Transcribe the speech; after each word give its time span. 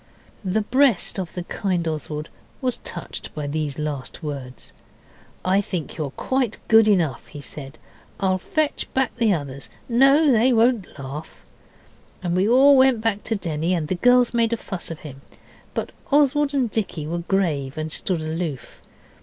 The 0.43 0.61
breast 0.63 1.19
of 1.19 1.33
the 1.33 1.43
kind 1.43 1.87
Oswald 1.87 2.29
was 2.59 2.77
touched 2.77 3.35
by 3.35 3.45
these 3.45 3.77
last 3.77 4.23
words. 4.23 4.71
'I 5.45 5.61
think 5.61 5.95
you're 5.95 6.09
quite 6.09 6.57
good 6.67 6.87
enough,' 6.87 7.27
he 7.27 7.39
said. 7.39 7.77
'I'll 8.19 8.39
fetch 8.39 8.91
back 8.95 9.15
the 9.17 9.31
others 9.31 9.69
no, 9.87 10.31
they 10.31 10.53
won't 10.53 10.97
laugh.' 10.97 11.45
And 12.23 12.35
we 12.35 12.49
all 12.49 12.75
went 12.75 12.99
back 13.01 13.21
to 13.25 13.35
Denny, 13.35 13.75
and 13.75 13.89
the 13.89 13.93
girls 13.93 14.33
made 14.33 14.53
a 14.53 14.57
fuss 14.57 14.89
with 14.89 15.01
him. 15.01 15.21
But 15.75 15.91
Oswald 16.11 16.55
and 16.55 16.71
Dicky 16.71 17.05
were 17.05 17.19
grave 17.19 17.77
and 17.77 17.91
stood 17.91 18.21
aloof. 18.21 18.81